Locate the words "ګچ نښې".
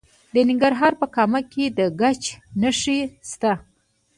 2.01-2.99